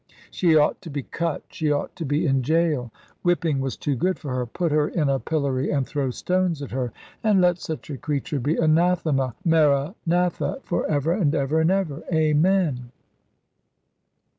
[0.31, 4.17] She ought to be cut; she ought to be in gaol; whipping was too good
[4.17, 6.91] for her; put her in a pillory and throw stones at her.
[7.23, 12.91] And let such a creature be anathema maranatha for ever and ever and ever, Amen.